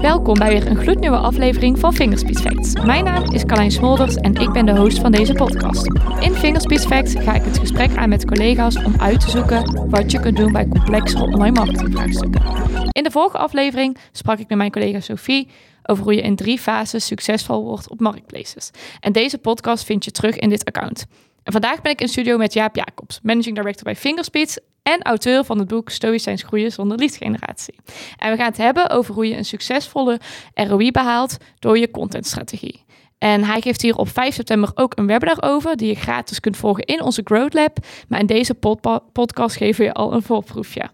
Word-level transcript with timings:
Welkom 0.00 0.38
bij 0.38 0.48
weer 0.48 0.66
een 0.66 0.76
gloednieuwe 0.76 1.16
aflevering 1.16 1.78
van 1.78 1.94
Fingerspeed 1.94 2.40
Facts. 2.40 2.84
Mijn 2.84 3.04
naam 3.04 3.32
is 3.32 3.44
Carlijn 3.44 3.70
Smolders 3.70 4.14
en 4.14 4.34
ik 4.34 4.52
ben 4.52 4.66
de 4.66 4.76
host 4.76 4.98
van 4.98 5.12
deze 5.12 5.32
podcast. 5.32 5.86
In 6.20 6.34
Fingerspeed 6.34 6.86
Facts 6.86 7.14
ga 7.14 7.34
ik 7.34 7.44
het 7.44 7.58
gesprek 7.58 7.96
aan 7.96 8.08
met 8.08 8.26
collega's 8.26 8.76
om 8.76 8.94
uit 8.98 9.20
te 9.20 9.30
zoeken 9.30 9.88
wat 9.90 10.10
je 10.10 10.20
kunt 10.20 10.36
doen 10.36 10.52
bij 10.52 10.68
complexe 10.68 11.18
online 11.18 11.58
marketingvraagstukken. 11.58 12.42
In 12.92 13.02
de 13.02 13.10
vorige 13.10 13.38
aflevering 13.38 13.96
sprak 14.12 14.38
ik 14.38 14.48
met 14.48 14.58
mijn 14.58 14.70
collega 14.70 15.00
Sophie 15.00 15.48
over 15.82 16.04
hoe 16.04 16.14
je 16.14 16.22
in 16.22 16.36
drie 16.36 16.58
fases 16.58 17.06
succesvol 17.06 17.64
wordt 17.64 17.90
op 17.90 18.00
marketplaces. 18.00 18.70
En 19.00 19.12
deze 19.12 19.38
podcast 19.38 19.84
vind 19.84 20.04
je 20.04 20.10
terug 20.10 20.36
in 20.36 20.48
dit 20.48 20.64
account. 20.64 21.06
En 21.42 21.52
vandaag 21.52 21.82
ben 21.82 21.92
ik 21.92 22.00
in 22.00 22.08
studio 22.08 22.36
met 22.36 22.52
Jaap 22.52 22.76
Jacobs, 22.76 23.20
managing 23.22 23.56
director 23.56 23.84
bij 23.84 23.96
Fingerspeed 23.96 24.62
en 24.82 25.02
auteur 25.02 25.44
van 25.44 25.58
het 25.58 25.68
boek 25.68 25.90
Stoïcijns 25.90 26.42
groeien 26.42 26.72
zonder 26.72 26.98
leadgeneratie. 26.98 27.74
En 28.16 28.30
we 28.30 28.36
gaan 28.36 28.46
het 28.46 28.56
hebben 28.56 28.90
over 28.90 29.14
hoe 29.14 29.28
je 29.28 29.36
een 29.36 29.44
succesvolle 29.44 30.20
ROI 30.54 30.90
behaalt 30.90 31.36
door 31.58 31.78
je 31.78 31.90
contentstrategie. 31.90 32.84
En 33.18 33.44
hij 33.44 33.60
geeft 33.60 33.82
hier 33.82 33.96
op 33.96 34.08
5 34.08 34.34
september 34.34 34.70
ook 34.74 34.92
een 34.96 35.06
webinar 35.06 35.42
over, 35.42 35.76
die 35.76 35.88
je 35.88 35.94
gratis 35.94 36.40
kunt 36.40 36.56
volgen 36.56 36.84
in 36.84 37.02
onze 37.02 37.20
Growth 37.24 37.54
Lab. 37.54 37.78
Maar 38.08 38.20
in 38.20 38.26
deze 38.26 38.54
podcast 39.12 39.56
geven 39.56 39.80
we 39.80 39.86
je 39.86 39.92
al 39.92 40.12
een 40.12 40.22
voorproefje. 40.22 40.90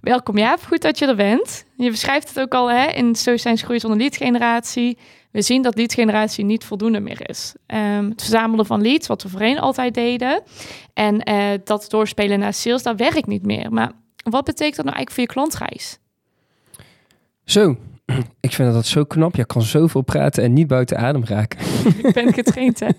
Welkom 0.00 0.38
Jaap, 0.38 0.62
goed 0.62 0.82
dat 0.82 0.98
je 0.98 1.06
er 1.06 1.16
bent. 1.16 1.64
Je 1.76 1.90
beschrijft 1.90 2.28
het 2.28 2.40
ook 2.40 2.54
al 2.54 2.70
hè, 2.70 2.86
in 2.86 3.14
Stoïcijns 3.14 3.62
groei 3.62 3.78
zonder 3.78 3.98
leadgeneratie. 3.98 4.98
We 5.30 5.42
zien 5.42 5.62
dat 5.62 5.76
leadgeneratie 5.76 6.44
niet 6.44 6.64
voldoende 6.64 7.00
meer 7.00 7.28
is. 7.28 7.54
Um, 7.66 8.10
het 8.10 8.20
verzamelen 8.20 8.66
van 8.66 8.82
leads, 8.82 9.06
wat 9.06 9.22
we 9.22 9.28
voorheen 9.28 9.58
altijd 9.58 9.94
deden, 9.94 10.42
en 10.94 11.30
uh, 11.30 11.50
dat 11.64 11.90
doorspelen 11.90 12.38
naar 12.38 12.54
sales, 12.54 12.82
dat 12.82 12.98
werkt 12.98 13.26
niet 13.26 13.46
meer. 13.46 13.72
Maar 13.72 13.92
wat 14.30 14.44
betekent 14.44 14.76
dat 14.76 14.84
nou 14.84 14.96
eigenlijk 14.96 15.10
voor 15.10 15.22
je 15.22 15.48
klantreis? 15.48 15.98
Zo, 17.44 17.76
ik 18.40 18.52
vind 18.52 18.72
dat 18.72 18.86
zo 18.86 19.04
knap. 19.04 19.36
Je 19.36 19.46
kan 19.46 19.62
zoveel 19.62 20.02
praten 20.02 20.42
en 20.42 20.52
niet 20.52 20.66
buiten 20.66 20.98
adem 20.98 21.24
raken. 21.24 21.58
Ik 22.02 22.12
ben 22.12 22.32
getraind, 22.32 22.80
hè? 22.80 22.88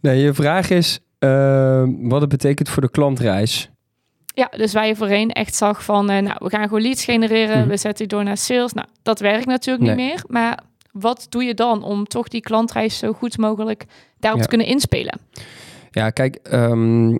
nee, 0.00 0.22
je 0.22 0.34
vraag 0.34 0.70
is 0.70 1.00
uh, 1.18 1.84
wat 1.98 2.20
het 2.20 2.30
betekent 2.30 2.68
voor 2.68 2.82
de 2.82 2.90
klantreis. 2.90 3.70
Ja, 4.38 4.50
dus 4.56 4.72
waar 4.72 4.86
je 4.86 4.96
voorheen 4.96 5.30
echt 5.30 5.54
zag 5.54 5.84
van, 5.84 6.10
uh, 6.10 6.18
nou, 6.18 6.36
we 6.38 6.50
gaan 6.50 6.62
gewoon 6.62 6.82
leads 6.82 7.04
genereren, 7.04 7.62
mm. 7.62 7.68
we 7.68 7.76
zetten 7.76 8.08
die 8.08 8.16
door 8.16 8.24
naar 8.24 8.36
sales. 8.36 8.72
Nou, 8.72 8.86
dat 9.02 9.20
werkt 9.20 9.46
natuurlijk 9.46 9.86
niet 9.86 9.96
meer. 9.96 10.24
Maar 10.26 10.58
wat 10.92 11.26
doe 11.28 11.44
je 11.44 11.54
dan 11.54 11.82
om 11.82 12.04
toch 12.04 12.28
die 12.28 12.40
klantreis 12.40 12.98
zo 12.98 13.12
goed 13.12 13.38
mogelijk 13.38 13.84
daarop 14.18 14.42
te 14.42 14.48
kunnen 14.48 14.66
inspelen? 14.66 15.18
Ja, 15.90 16.10
kijk, 16.10 16.38
um, 16.52 17.18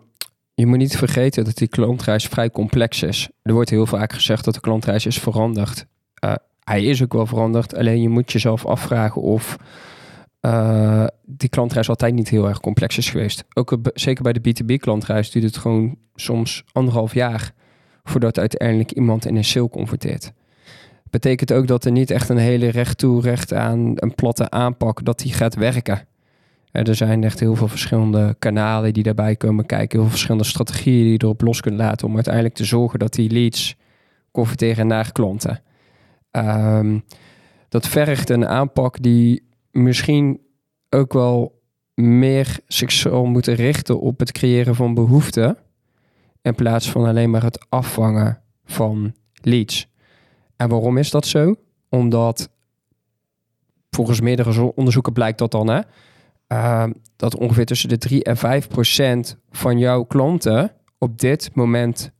je 0.55 0.67
moet 0.67 0.79
niet 0.79 0.97
vergeten 0.97 1.45
dat 1.45 1.57
die 1.57 1.69
klantreis 1.69 2.27
vrij 2.27 2.51
complex 2.51 3.03
is. 3.03 3.29
Er 3.43 3.53
wordt 3.53 3.71
heel 3.71 3.87
vaak 3.87 4.13
gezegd 4.13 4.45
dat 4.45 4.55
de 4.55 4.61
klantreis 4.61 5.07
is 5.07 5.19
veranderd. 5.19 5.87
Uh, 6.25 6.35
hij 6.65 6.85
is 6.85 7.03
ook 7.03 7.13
wel 7.13 7.27
veranderd, 7.27 7.75
alleen 7.75 8.03
je 8.03 8.09
moet 8.09 8.33
jezelf 8.33 8.67
afvragen 8.67 9.23
of 9.23 9.57
uh, 10.41 11.07
die 11.25 11.49
klantreis 11.49 11.89
altijd 11.89 12.15
niet 12.15 12.29
heel 12.29 12.49
erg 12.49 12.61
complex 12.61 12.99
is 12.99 13.11
geweest. 13.11 13.45
Ook 13.55 13.79
zeker 13.95 14.23
bij 14.23 14.33
de 14.33 14.41
B2B-klantreis 14.41 15.31
duurt 15.31 15.45
het 15.45 15.57
gewoon 15.57 15.97
soms 16.15 16.65
anderhalf 16.73 17.15
jaar 17.15 17.53
voordat 18.05 18.39
uiteindelijk 18.39 18.93
iemand 18.93 19.27
in 19.27 19.37
een 19.37 19.45
sale 19.45 19.69
converteert. 19.69 20.33
Betekent 21.11 21.53
ook 21.53 21.67
dat 21.67 21.85
er 21.85 21.93
niet 21.93 22.11
echt 22.11 22.29
een 22.29 22.37
hele 22.37 22.69
recht 22.69 22.99
toe, 22.99 23.21
recht 23.21 23.53
aan, 23.53 23.93
een 23.95 24.15
platte 24.15 24.51
aanpak, 24.51 25.05
dat 25.05 25.19
die 25.19 25.33
gaat 25.33 25.55
werken. 25.55 26.07
Er 26.73 26.95
zijn 26.95 27.25
echt 27.25 27.41
heel 27.41 27.55
veel 27.55 27.69
verschillende 27.69 28.37
kanalen 28.39 28.93
die 28.93 29.03
daarbij 29.03 29.37
komen 29.37 29.67
kijken, 29.67 29.91
heel 29.91 30.01
veel 30.01 30.11
verschillende 30.11 30.47
strategieën 30.47 31.03
die 31.03 31.13
je 31.13 31.23
erop 31.23 31.41
los 31.41 31.61
kunt 31.61 31.77
laten 31.77 32.07
om 32.07 32.15
uiteindelijk 32.15 32.55
te 32.55 32.65
zorgen 32.65 32.99
dat 32.99 33.13
die 33.13 33.31
leads 33.31 33.77
converteren 34.31 34.87
naar 34.87 35.13
klanten. 35.13 35.63
Um, 36.31 37.05
dat 37.69 37.89
vergt 37.89 38.31
een 38.31 38.47
aanpak 38.47 39.03
die 39.03 39.48
misschien 39.71 40.41
ook 40.91 41.13
wel 41.13 41.63
meer 41.95 42.61
zich 42.67 42.93
zal 42.93 43.25
moeten 43.25 43.55
richten 43.55 44.01
op 44.01 44.19
het 44.19 44.33
creëren 44.33 44.75
van 44.75 44.95
behoeften. 44.95 45.59
In 46.43 46.55
plaats 46.55 46.91
van 46.91 47.05
alleen 47.05 47.31
maar 47.31 47.43
het 47.43 47.67
afvangen 47.69 48.43
van 48.65 49.15
leads. 49.43 49.89
En 50.57 50.69
waarom 50.69 50.97
is 50.97 51.11
dat 51.11 51.27
zo? 51.27 51.55
Omdat 51.89 52.51
volgens 53.91 54.21
meerdere 54.21 54.75
onderzoeken 54.75 55.13
blijkt 55.13 55.39
dat 55.39 55.51
dan, 55.51 55.69
hè, 55.69 55.81
uh, 56.53 56.85
dat 57.17 57.37
ongeveer 57.37 57.67
tussen 57.67 57.89
de 57.89 57.99
3 57.99 58.25
en 58.25 58.37
5 58.37 58.69
procent 58.69 59.39
van 59.51 59.79
jouw 59.79 60.05
klanten 60.05 60.73
op 60.99 61.19
dit 61.19 61.51
moment 61.55 62.11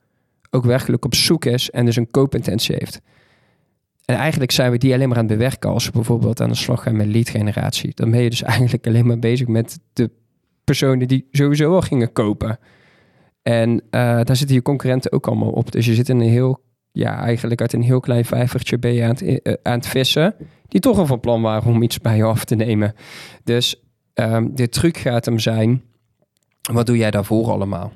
ook 0.51 0.65
werkelijk 0.65 1.05
op 1.05 1.15
zoek 1.15 1.45
is 1.45 1.71
en 1.71 1.85
dus 1.85 1.97
een 1.97 2.11
koopintentie 2.11 2.75
heeft. 2.79 3.01
En 4.09 4.17
eigenlijk 4.17 4.51
zijn 4.51 4.71
we 4.71 4.79
die 4.79 4.95
alleen 4.95 5.09
maar 5.09 5.19
aan 5.19 5.29
het 5.29 5.37
bewerken 5.37 5.71
als 5.71 5.87
we 5.87 5.93
bijvoorbeeld 5.93 6.41
aan 6.41 6.49
de 6.49 6.55
slag 6.55 6.83
gaan 6.83 6.97
met 6.97 7.07
lead 7.07 7.29
generatie. 7.29 7.95
Dan 7.95 8.11
ben 8.11 8.23
je 8.23 8.31
dus 8.31 8.43
eigenlijk 8.53 8.87
alleen 8.87 9.07
maar 9.07 9.19
bezig 9.19 9.47
met 9.47 9.79
de 9.93 10.11
personen 10.65 11.09
die 11.09 11.29
sowieso 11.31 11.75
al 11.75 11.81
gingen 11.81 12.13
kopen. 12.13 12.59
En 13.43 13.71
uh, 13.71 13.81
daar 13.91 14.37
zitten 14.37 14.57
je 14.57 14.63
concurrenten 14.63 15.13
ook 15.13 15.27
allemaal 15.27 15.51
op. 15.51 15.73
Dus 15.73 15.87
je 15.87 15.95
zit 15.95 16.09
in 16.09 16.21
een 16.21 16.29
heel, 16.29 16.61
ja, 16.93 17.21
eigenlijk 17.21 17.61
uit 17.61 17.73
een 17.73 17.83
heel 17.83 18.01
klein 18.01 18.25
vijvertje 18.25 18.79
ben 18.79 18.93
je 18.93 19.03
aan 19.03 19.17
het, 19.19 19.59
aan 19.63 19.79
het 19.79 19.87
vissen. 19.87 20.35
Die 20.69 20.81
toch 20.81 20.99
al 20.99 21.07
van 21.07 21.21
plan 21.21 21.43
waren 21.43 21.71
om 21.71 21.83
iets 21.83 21.99
bij 21.99 22.17
je 22.17 22.25
af 22.25 22.45
te 22.45 22.55
nemen. 22.55 22.95
Dus 23.45 23.83
um, 24.15 24.55
de 24.55 24.69
truc 24.69 24.97
gaat 24.97 25.25
hem 25.25 25.39
zijn, 25.39 25.83
wat 26.73 26.87
doe 26.87 26.97
jij 26.97 27.11
daarvoor 27.11 27.51
allemaal? 27.51 27.93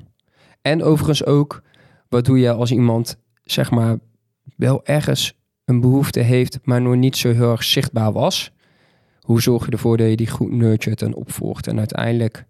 En 0.62 0.82
overigens 0.82 1.24
ook, 1.24 1.62
wat 2.08 2.24
doe 2.24 2.38
je 2.38 2.52
als 2.52 2.70
iemand, 2.70 3.16
zeg 3.42 3.70
maar, 3.70 3.98
wel 4.56 4.84
ergens 4.84 5.40
een 5.64 5.80
behoefte 5.80 6.20
heeft, 6.20 6.58
maar 6.62 6.82
nog 6.82 6.96
niet 6.96 7.16
zo 7.16 7.32
heel 7.32 7.50
erg 7.50 7.64
zichtbaar 7.64 8.12
was. 8.12 8.50
Hoe 9.20 9.42
zorg 9.42 9.64
je 9.64 9.70
ervoor 9.70 9.96
dat 9.96 10.08
je 10.08 10.16
die 10.16 10.30
goed 10.30 10.50
nurtured 10.50 11.02
en 11.02 11.14
opvolgt? 11.14 11.66
En 11.66 11.78
uiteindelijk, 11.78 12.44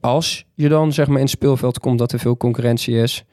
als 0.00 0.44
je 0.54 0.68
dan 0.68 0.92
zeg 0.92 1.06
maar 1.06 1.16
in 1.16 1.22
het 1.22 1.30
speelveld 1.30 1.78
komt 1.78 1.98
dat 1.98 2.12
er 2.12 2.18
veel 2.18 2.36
concurrentie 2.36 2.94
is, 2.94 3.24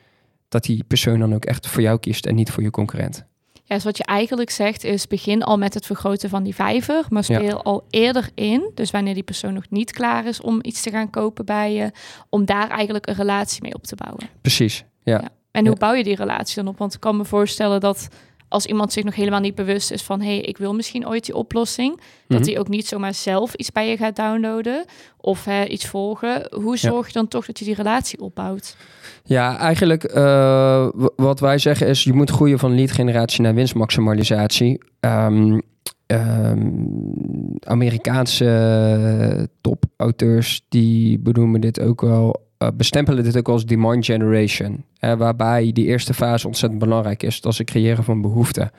dat 0.50 0.64
die 0.64 0.84
persoon 0.84 1.20
dan 1.20 1.34
ook 1.36 1.46
echt 1.46 1.68
voor 1.68 1.82
jou 1.82 2.00
kiest 2.00 2.26
en 2.26 2.36
niet 2.36 2.52
voor 2.52 2.64
je 2.64 2.70
concurrent. 2.70 3.26
Ja, 3.68 3.76
dus 3.76 3.84
wat 3.84 3.98
je 3.98 4.04
eigenlijk 4.04 4.50
zegt 4.50 4.84
is 4.84 5.08
begin 5.08 5.44
al 5.44 5.58
met 5.58 5.74
het 5.74 5.86
vergroten 5.86 6.30
van 6.30 6.44
die 6.44 6.56
vijver, 6.56 7.06
maar 7.10 7.24
speel 7.24 7.64
al 7.64 7.86
eerder 7.90 8.30
in. 8.36 8.72
Dus 8.74 8.92
wanneer 8.92 9.14
die 9.14 9.24
persoon 9.24 9.54
nog 9.54 9.70
niet 9.70 9.92
klaar 9.92 10.26
is 10.26 10.42
om 10.42 10.60
iets 10.62 10.82
te 10.82 10.90
gaan 10.90 11.10
kopen 11.10 11.46
bij 11.46 11.74
je, 11.74 11.92
om 12.30 12.46
daar 12.46 12.70
eigenlijk 12.70 13.08
een 13.08 13.16
relatie 13.16 13.62
mee 13.62 13.74
op 13.74 13.84
te 13.84 13.96
bouwen. 13.96 14.30
Precies, 14.42 14.86
ja. 15.04 15.20
ja. 15.22 15.30
En 15.52 15.68
hoe 15.68 15.76
bouw 15.76 15.94
je 15.94 16.04
die 16.04 16.16
relatie 16.16 16.56
dan 16.56 16.68
op? 16.68 16.78
Want 16.78 16.94
ik 16.94 17.00
kan 17.00 17.18
me 17.18 17.26
voorstellen 17.26 17.80
dat 17.80 18.08
als 18.48 18.66
iemand 18.66 18.94
zich 18.94 19.04
nog 19.04 19.16
helemaal 19.16 19.40
niet 19.40 19.56
bewust 19.56 19.92
is 19.92 20.02
van 20.02 20.22
hé, 20.22 20.28
hey, 20.28 20.42
ik 20.42 20.58
wil 20.58 20.74
misschien 20.74 21.08
ooit 21.08 21.26
die 21.26 21.36
oplossing, 21.36 22.00
dat 22.28 22.40
mhm. 22.40 22.50
hij 22.50 22.60
ook 22.60 22.68
niet 22.68 22.88
zomaar 22.88 23.14
zelf 23.14 23.54
iets 23.54 23.72
bij 23.72 23.90
je 23.90 23.98
gaat 23.98 24.16
downloaden 24.16 24.86
of 25.18 25.46
hè, 25.46 25.66
iets 25.66 25.86
volgen. 25.88 26.48
Hoe 26.52 26.78
zorg 26.78 27.08
je 27.08 27.14
dan 27.14 27.28
toch 27.28 27.46
dat 27.46 27.60
je 27.60 27.66
die 27.66 27.76
relatie 27.76 28.20
opbouwt? 28.20 28.78
Ja, 29.24 29.58
eigenlijk 29.58 30.16
uh, 30.16 30.88
wat 31.16 31.40
wij 31.40 31.58
zeggen 31.58 31.88
is, 31.88 32.04
je 32.04 32.14
moet 32.14 32.30
groeien 32.30 32.60
van 32.60 32.76
lead 32.76 32.92
generatie 32.92 33.42
naar 33.42 33.54
winstmaximalisatie. 33.54 34.82
Um, 35.00 35.62
um, 36.08 37.58
Amerikaanse 37.60 39.50
topauteurs 39.62 40.66
die 40.70 41.20
benoemen 41.20 41.62
dit 41.62 41.80
ook 41.80 42.02
wel 42.02 42.45
uh, 42.60 42.68
bestempelen 42.74 43.24
dit 43.24 43.38
ook 43.38 43.50
als 43.50 43.66
demand 43.66 44.06
generation. 44.06 44.84
Hè, 44.98 45.18
waarbij 45.18 45.72
die 45.74 45.86
eerste 45.86 46.14
fase 46.14 46.48
ontzettend 46.48 46.82
belangrijk 46.82 47.24
is. 47.24 47.42
Dat 47.42 47.52
is 47.52 47.58
het 47.58 47.70
creëren 47.70 48.04
van 48.04 48.22
behoeften. 48.22 48.72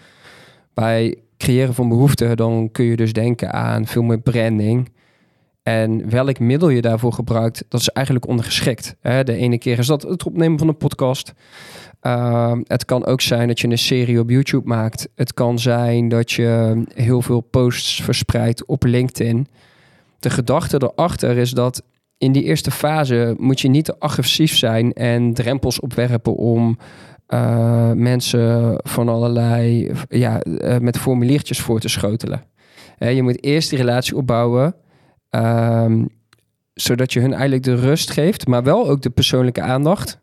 Bij 0.75 1.17
creëren 1.39 1.75
van 1.75 1.89
behoeften, 1.89 2.37
dan 2.37 2.69
kun 2.73 2.85
je 2.85 2.97
dus 2.97 3.13
denken 3.13 3.53
aan 3.53 3.87
veel 3.87 4.03
meer 4.03 4.21
branding. 4.21 4.89
En 5.63 6.11
welk 6.11 6.39
middel 6.39 6.69
je 6.69 6.81
daarvoor 6.81 7.13
gebruikt, 7.13 7.65
dat 7.69 7.81
is 7.81 7.89
eigenlijk 7.89 8.27
ondergeschikt. 8.27 8.97
De 9.01 9.37
ene 9.37 9.59
keer 9.59 9.79
is 9.79 9.87
dat 9.87 10.03
het 10.03 10.25
opnemen 10.25 10.59
van 10.59 10.69
een 10.69 10.77
podcast. 10.77 11.33
Uh, 12.03 12.53
het 12.63 12.85
kan 12.85 13.07
ook 13.07 13.21
zijn 13.21 13.49
dat 13.49 13.61
je 13.61 13.69
een 13.69 13.79
serie 13.79 14.21
op 14.21 14.31
YouTube 14.31 14.69
maakt. 14.69 15.09
Het 15.15 15.35
kan 15.35 15.59
zijn 15.59 16.09
dat 16.09 16.33
je 16.33 16.83
heel 16.95 17.23
veel 17.23 17.41
posts 17.41 18.03
verspreidt 18.03 18.67
op 18.67 18.85
LinkedIn. 18.85 19.47
De 20.19 20.31
gedachte 20.31 20.83
erachter 20.83 21.37
is 21.37 21.51
dat 21.51 21.83
in 22.19 22.33
die 22.33 22.43
eerste 22.43 22.71
fase 22.71 23.35
moet 23.39 23.61
je 23.61 23.69
niet 23.69 23.85
te 23.85 23.99
agressief 23.99 24.57
zijn 24.57 24.93
en 24.93 25.35
drempels 25.35 25.81
opwerpen 25.81 26.35
om 26.35 26.79
uh, 27.29 27.93
mensen 27.93 28.79
van 28.83 29.09
allerlei 29.09 29.93
ja, 30.09 30.45
uh, 30.45 30.79
met 30.79 30.99
formuliertjes 30.99 31.61
voor 31.61 31.81
te 31.81 31.89
schotelen. 31.89 32.45
Je 32.99 33.23
moet 33.23 33.45
eerst 33.45 33.71
die 33.71 33.79
relatie 33.79 34.17
opbouwen, 34.17 34.75
um, 35.31 36.09
zodat 36.75 37.13
je 37.13 37.21
hun 37.21 37.33
eigenlijk 37.33 37.63
de 37.63 37.75
rust 37.75 38.11
geeft, 38.11 38.47
maar 38.47 38.63
wel 38.63 38.89
ook 38.89 39.03
de 39.03 39.11
persoonlijke 39.11 39.63
aandacht. 39.63 40.21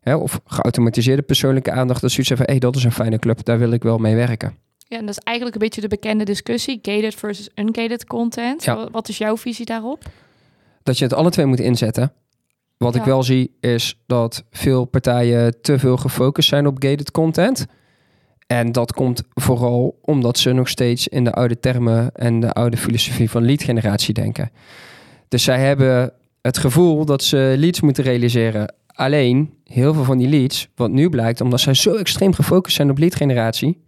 Hè, 0.00 0.16
of 0.16 0.40
geautomatiseerde 0.44 1.22
persoonlijke 1.22 1.72
aandacht. 1.72 2.00
Dat 2.00 2.10
ze 2.10 2.16
zeggen 2.16 2.36
van, 2.36 2.46
hé, 2.46 2.50
hey, 2.50 2.60
dat 2.60 2.76
is 2.76 2.84
een 2.84 2.92
fijne 2.92 3.18
club, 3.18 3.44
daar 3.44 3.58
wil 3.58 3.70
ik 3.72 3.82
wel 3.82 3.98
mee 3.98 4.14
werken. 4.14 4.56
Ja, 4.78 4.98
en 4.98 5.06
dat 5.06 5.16
is 5.16 5.24
eigenlijk 5.24 5.56
een 5.56 5.62
beetje 5.62 5.80
de 5.80 5.88
bekende 5.88 6.24
discussie, 6.24 6.78
gated 6.82 7.14
versus 7.14 7.50
ungated 7.54 8.06
content. 8.06 8.64
Ja. 8.64 8.88
Wat 8.90 9.08
is 9.08 9.18
jouw 9.18 9.36
visie 9.36 9.64
daarop? 9.64 10.04
Dat 10.82 10.98
je 10.98 11.04
het 11.04 11.14
alle 11.14 11.30
twee 11.30 11.46
moet 11.46 11.60
inzetten. 11.60 12.12
Wat 12.76 12.94
ik 12.94 13.02
wel 13.02 13.22
zie 13.22 13.56
is 13.60 14.02
dat 14.06 14.44
veel 14.50 14.84
partijen 14.84 15.60
te 15.60 15.78
veel 15.78 15.96
gefocust 15.96 16.48
zijn 16.48 16.66
op 16.66 16.82
gated 16.82 17.10
content. 17.10 17.66
En 18.46 18.72
dat 18.72 18.92
komt 18.92 19.22
vooral 19.30 19.98
omdat 20.02 20.38
ze 20.38 20.52
nog 20.52 20.68
steeds 20.68 21.08
in 21.08 21.24
de 21.24 21.32
oude 21.32 21.60
termen 21.60 22.14
en 22.14 22.40
de 22.40 22.52
oude 22.52 22.76
filosofie 22.76 23.30
van 23.30 23.44
lead 23.44 23.62
generatie 23.62 24.14
denken. 24.14 24.50
Dus 25.28 25.44
zij 25.44 25.58
hebben 25.58 26.12
het 26.40 26.58
gevoel 26.58 27.04
dat 27.04 27.22
ze 27.22 27.54
leads 27.56 27.80
moeten 27.80 28.04
realiseren. 28.04 28.74
Alleen 28.86 29.54
heel 29.64 29.94
veel 29.94 30.04
van 30.04 30.18
die 30.18 30.28
leads, 30.28 30.68
wat 30.74 30.90
nu 30.90 31.08
blijkt, 31.08 31.40
omdat 31.40 31.60
zij 31.60 31.74
zo 31.74 31.94
extreem 31.94 32.32
gefocust 32.32 32.76
zijn 32.76 32.90
op 32.90 32.98
lead 32.98 33.14
generatie. 33.14 33.82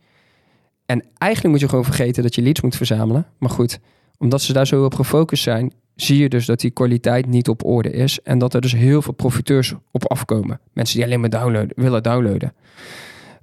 En 0.86 1.04
eigenlijk 1.18 1.52
moet 1.52 1.62
je 1.62 1.68
gewoon 1.68 1.84
vergeten 1.84 2.22
dat 2.22 2.34
je 2.34 2.42
leads 2.42 2.60
moet 2.60 2.76
verzamelen. 2.76 3.26
Maar 3.38 3.50
goed, 3.50 3.78
omdat 4.18 4.42
ze 4.42 4.52
daar 4.52 4.66
zo 4.66 4.84
op 4.84 4.94
gefocust 4.94 5.42
zijn, 5.42 5.72
zie 5.96 6.18
je 6.18 6.28
dus 6.28 6.46
dat 6.46 6.60
die 6.60 6.70
kwaliteit 6.70 7.26
niet 7.26 7.48
op 7.48 7.64
orde 7.64 7.90
is. 7.90 8.22
En 8.22 8.38
dat 8.38 8.54
er 8.54 8.60
dus 8.60 8.72
heel 8.72 9.02
veel 9.02 9.12
profiteurs 9.12 9.74
op 9.90 10.10
afkomen. 10.10 10.60
Mensen 10.72 10.96
die 10.96 11.04
alleen 11.04 11.20
maar 11.20 11.30
downloaden, 11.30 11.72
willen 11.76 12.02
downloaden. 12.02 12.54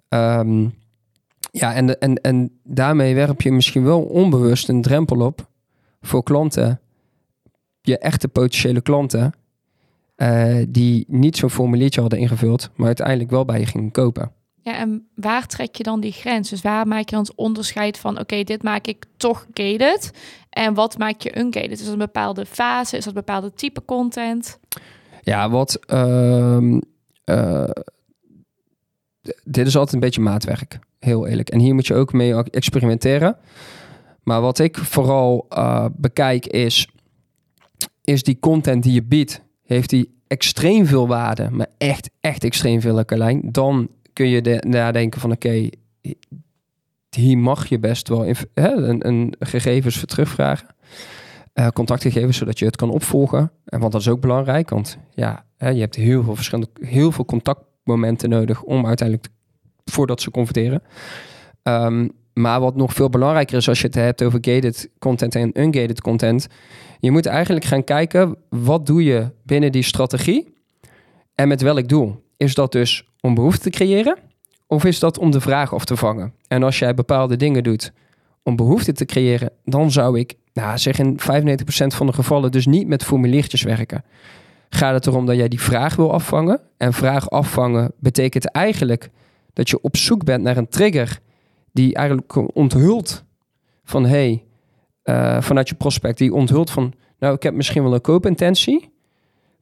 Ehm, 0.09 0.68
ja, 1.51 1.74
en, 1.74 2.00
en, 2.00 2.15
en 2.21 2.59
daarmee 2.63 3.15
werp 3.15 3.42
je 3.42 3.51
misschien 3.51 3.83
wel 3.83 4.01
onbewust 4.01 4.69
een 4.69 4.81
drempel 4.81 5.19
op 5.19 5.48
voor 6.01 6.24
klanten, 6.24 6.80
je 7.81 7.98
echte 7.98 8.27
potentiële 8.27 8.81
klanten, 8.81 9.33
eh, 10.15 10.57
die 10.69 11.06
niet 11.07 11.38
zo'n 11.38 11.50
formuliertje 11.50 12.01
hadden 12.01 12.19
ingevuld, 12.19 12.69
maar 12.75 12.88
uiteindelijk 12.88 13.30
wel 13.30 13.45
bij 13.45 13.59
je 13.59 13.65
gingen 13.65 13.92
kopen. 13.92 14.31
Ja, 14.63 14.78
en 14.78 15.08
waar 15.16 15.48
trek 15.48 15.75
je 15.75 15.84
dan 15.84 16.00
die 16.00 16.12
grens? 16.12 16.50
Dus 16.50 16.62
waar 16.62 16.88
maak 16.88 17.10
je 17.10 17.16
dan 17.16 17.24
het 17.24 17.36
onderscheid 17.36 17.98
van, 17.98 18.19
oké, 18.19 18.44
dit 18.44 18.63
maak 18.63 18.88
ik 18.88 19.06
toch 19.18 19.46
gated 19.54 20.12
en 20.50 20.74
wat 20.74 20.98
maak 20.98 21.22
je 21.22 21.40
ungated? 21.40 21.72
Is 21.72 21.84
dat 21.84 21.94
een 21.94 21.98
bepaalde 21.98 22.46
fase? 22.46 22.98
Is 22.98 23.06
dat 23.06 23.13
bepaalde 23.13 23.54
type 23.54 23.86
content? 23.86 24.60
Ja, 25.22 25.50
wat... 25.50 25.86
ehm, 25.86 26.80
eh, 27.24 27.69
dit 29.44 29.68
is 29.68 29.75
altijd 29.75 29.94
een 29.94 30.00
beetje 30.00 30.22
maatwerk, 30.22 30.80
heel 31.00 31.28
eerlijk. 31.28 31.50
En 31.50 31.60
hier 31.60 31.74
moet 31.74 31.88
je 31.88 31.96
ook 31.96 32.13
mee 32.13 32.36
experimenteren. 32.36 33.38
Maar 34.24 34.42
wat 34.42 34.60
ik 34.60 34.78
vooral 34.78 35.46
eh, 35.50 35.86
bekijk 35.96 36.46
is... 36.46 36.88
is 38.04 38.24
die 38.24 38.40
content 38.40 38.84
die 38.84 38.94
je 38.94 39.04
biedt... 39.04 39.42
heeft 39.63 39.90
die 39.90 40.19
extreem 40.28 40.86
veel 40.86 41.08
waarde, 41.08 41.50
maar 41.52 41.68
echt, 41.78 42.10
echt 42.19 42.44
extreem 42.44 42.81
veel, 42.81 43.06
Carlijn. 43.06 43.42
Dan 43.52 43.90
kun 44.13 44.28
je 44.28 44.42
de, 44.42 44.63
nadenken 44.68 45.22
van 45.22 45.31
oké, 45.31 45.69
hier 47.16 47.38
mag 47.38 47.68
je 47.68 47.80
best 47.80 48.08
wel 48.08 48.25
hè, 48.54 48.72
een, 48.72 49.08
een 49.08 49.36
gegevens 49.40 49.98
voor 49.98 50.08
terugvragen. 50.08 50.68
Eh, 51.54 51.68
contactgegevens, 51.68 52.38
zodat 52.38 52.60
je 52.60 52.66
het 52.66 52.75
kan 52.75 52.90
opvolgen. 52.90 53.52
En 53.66 53.80
want 53.80 53.92
dat 53.92 54.02
is 54.02 54.08
ook 54.08 54.22
belangrijk, 54.22 54.69
want 54.69 54.98
ja, 55.13 55.46
hè, 55.58 55.69
je 55.69 55.80
hebt 55.80 55.96
heel 55.96 56.24
veel 56.24 56.36
verschillende, 56.36 56.69
heel 56.81 57.12
veel 57.12 57.25
contactmomenten 57.25 58.30
nodig 58.30 58.63
om 58.63 58.86
uiteindelijk 58.86 59.28
te- 59.28 59.92
voordat 59.92 60.22
ze 60.22 60.31
converteren. 60.31 60.81
Ehm, 61.63 62.08
maar 62.34 62.60
wat 62.60 62.75
nog 62.75 62.94
veel 62.94 63.10
belangrijker 63.10 63.58
is 63.58 63.68
als 63.68 63.80
je 63.81 63.86
het 63.86 63.96
hebt 63.96 64.24
over 64.24 64.40
gated 64.42 64.90
content 65.00 65.36
en 65.36 65.62
ungated 65.62 66.02
content, 66.02 66.48
je 67.00 67.12
moet 67.12 67.25
eigenlijk 67.25 67.66
gaan 67.66 67.84
kijken 67.84 68.36
wat 68.50 68.86
doe 68.86 69.04
je 69.04 69.31
binnen 69.44 69.72
die 69.72 69.84
strategie 69.84 70.54
en 71.36 71.48
met 71.48 71.62
welk 71.62 71.90
doel. 71.90 72.24
Is 72.41 72.53
dat 72.53 72.71
dus 72.71 73.05
om 73.19 73.33
behoefte 73.33 73.61
te 73.61 73.69
creëren 73.69 74.17
of 74.67 74.85
is 74.85 74.99
dat 74.99 75.17
om 75.17 75.31
de 75.31 75.41
vraag 75.41 75.73
af 75.73 75.85
te 75.85 75.95
vangen? 75.95 76.33
En 76.47 76.63
als 76.63 76.79
jij 76.79 76.93
bepaalde 76.93 77.35
dingen 77.35 77.63
doet 77.63 77.93
om 78.43 78.55
behoefte 78.55 78.91
te 78.91 79.05
creëren, 79.05 79.51
dan 79.65 79.91
zou 79.91 80.19
ik 80.19 80.35
nou, 80.53 80.77
zeg 80.77 80.99
in 80.99 81.19
95% 81.19 81.23
van 81.88 82.07
de 82.07 82.13
gevallen 82.13 82.51
dus 82.51 82.65
niet 82.65 82.88
met 82.88 83.03
formuliertjes 83.03 83.61
werken. 83.61 84.03
Gaat 84.69 84.93
het 84.93 85.07
erom 85.07 85.25
dat 85.25 85.35
jij 85.35 85.47
die 85.47 85.61
vraag 85.61 85.95
wil 85.95 86.13
afvangen? 86.13 86.61
En 86.77 86.93
vraag 86.93 87.29
afvangen 87.29 87.91
betekent 87.99 88.45
eigenlijk 88.45 89.09
dat 89.53 89.69
je 89.69 89.81
op 89.81 89.97
zoek 89.97 90.23
bent 90.23 90.43
naar 90.43 90.57
een 90.57 90.69
trigger 90.69 91.19
die 91.71 91.95
eigenlijk 91.95 92.55
onthult 92.55 93.23
van 93.83 94.05
hey, 94.05 94.43
eh, 95.03 95.41
vanuit 95.41 95.69
je 95.69 95.75
prospect, 95.75 96.17
die 96.17 96.33
onthult 96.33 96.71
van 96.71 96.93
nou, 97.19 97.35
ik 97.35 97.43
heb 97.43 97.53
misschien 97.53 97.83
wel 97.83 97.93
een 97.93 98.01
koopintentie. 98.01 98.93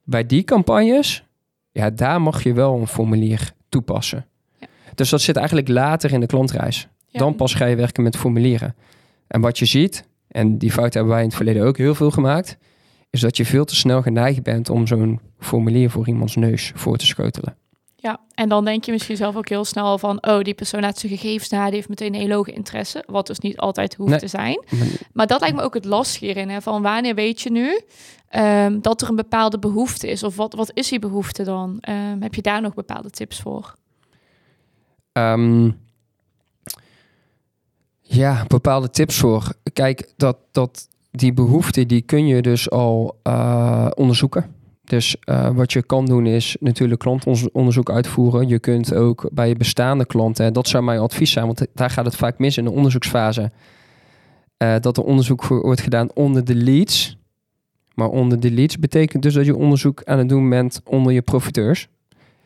Bij 0.04 0.26
die 0.26 0.44
campagnes, 0.44 1.29
ja, 1.80 1.90
daar 1.90 2.22
mag 2.22 2.44
je 2.44 2.54
wel 2.54 2.80
een 2.80 2.88
formulier 2.88 3.52
toepassen. 3.70 4.26
Ja. 4.60 4.68
Dus 4.96 5.10
dat 5.10 5.22
zit 5.22 5.36
eigenlijk 5.36 5.68
later 5.68 6.14
in 6.14 6.20
de 6.20 6.26
klantreis. 6.26 6.88
Ja. 7.08 7.20
Dan 7.20 7.36
pas 7.36 7.54
ga 7.54 7.66
je 7.66 7.76
werken 7.76 8.04
met 8.04 8.18
formulieren. 8.18 8.76
En 9.28 9.42
wat 9.42 9.60
je 9.60 9.66
ziet, 9.66 10.08
en 10.28 10.58
die 10.58 10.72
fout 10.72 10.94
hebben 10.94 11.12
wij 11.12 11.22
in 11.22 11.28
het 11.28 11.36
verleden 11.36 11.66
ook 11.66 11.78
heel 11.78 11.96
veel 11.96 12.12
gemaakt, 12.12 12.58
is 13.10 13.20
dat 13.20 13.38
je 13.38 13.46
veel 13.46 13.66
te 13.66 13.76
snel 13.76 14.02
geneigd 14.02 14.44
bent 14.44 14.70
om 14.70 14.88
zo'n 14.88 15.20
formulier 15.40 15.90
voor 15.90 16.08
iemands 16.08 16.36
neus 16.36 16.72
voor 16.76 16.98
te 16.98 17.06
schotelen. 17.06 17.56
Ja, 18.02 18.20
en 18.34 18.50
dan 18.50 18.66
denk 18.66 18.84
je 18.84 18.92
misschien 18.92 19.18
zelf 19.18 19.36
ook 19.36 19.50
heel 19.50 19.66
snel 19.66 19.98
van, 19.98 20.28
oh, 20.28 20.40
die 20.42 20.54
persoon 20.54 20.82
laat 20.82 20.98
zijn 21.00 21.18
gegevens 21.18 21.50
na, 21.50 21.66
die 21.66 21.74
heeft 21.76 21.90
meteen 21.90 22.14
een 22.14 22.20
hele 22.20 22.34
hoge 22.34 22.52
interesse, 22.52 23.04
wat 23.08 23.28
dus 23.28 23.40
niet 23.40 23.58
altijd 23.58 23.96
hoeft 23.96 24.10
Nee. 24.10 24.20
te 24.20 24.28
zijn. 24.28 24.64
Maar 25.14 25.28
dat 25.28 25.40
lijkt 25.40 25.56
me 25.56 25.62
ook 25.62 25.74
het 25.74 25.86
lastige 25.86 26.26
hierin, 26.26 26.50
hè, 26.50 26.62
van 26.62 26.82
wanneer 26.82 27.16
weet 27.16 27.42
je 27.42 27.52
nu 27.52 27.82
ehm, 28.30 28.80
dat 28.82 29.02
er 29.02 29.10
een 29.10 29.16
bepaalde 29.16 29.60
behoefte 29.60 30.08
is, 30.08 30.24
of 30.24 30.36
wat, 30.36 30.54
wat 30.54 30.72
is 30.74 30.90
die 30.90 31.00
behoefte 31.00 31.44
dan? 31.44 31.78
Ehm, 31.80 32.22
heb 32.22 32.36
je 32.36 32.42
daar 32.42 32.62
nog 32.62 32.74
bepaalde 32.74 33.10
tips 33.10 33.40
voor? 33.42 33.76
Ehm, 35.12 35.72
ja, 38.02 38.46
bepaalde 38.48 38.90
tips 38.90 39.18
voor. 39.18 39.52
Kijk, 39.74 40.14
dat, 40.18 40.38
dat 40.52 40.88
die 41.12 41.34
behoefte, 41.34 41.86
die 41.86 42.02
kun 42.02 42.28
je 42.28 42.42
dus 42.42 42.70
al 42.70 43.20
eh, 43.24 43.88
onderzoeken. 43.96 44.56
Dus 44.90 45.16
eh, 45.20 45.50
wat 45.50 45.74
je 45.74 45.84
kan 45.84 46.06
doen 46.06 46.26
is 46.26 46.56
natuurlijk 46.60 47.00
klantonderzoek 47.00 47.90
uitvoeren. 47.92 48.48
Je 48.48 48.60
kunt 48.60 48.94
ook 48.94 49.30
bij 49.34 49.48
je 49.48 49.56
bestaande 49.56 50.06
klanten, 50.06 50.46
en 50.46 50.54
dat 50.54 50.68
zou 50.68 50.84
mijn 50.84 51.00
advies 51.00 51.32
zijn, 51.32 51.46
want 51.46 51.68
daar 51.74 51.90
gaat 51.90 52.06
het 52.06 52.16
vaak 52.16 52.38
mis 52.40 52.58
in 52.58 52.64
de 52.64 52.72
onderzoeksfase. 52.72 53.52
eh, 54.58 54.76
dat 54.80 54.98
er 54.98 55.04
onderzoek 55.04 55.46
wordt 55.46 55.82
gedaan 55.82 56.10
onder 56.14 56.46
de 56.46 56.56
leads. 56.56 57.18
Maar 57.94 58.10
onder 58.10 58.40
de 58.40 58.52
leads 58.52 58.80
betekent 58.80 59.24
dus 59.24 59.34
dat 59.34 59.46
je 59.46 59.56
onderzoek 59.56 60.02
aan 60.04 60.18
het 60.18 60.30
doen 60.30 60.50
bent 60.50 60.82
onder 60.86 61.12
je 61.14 61.22
profiteurs. 61.22 61.88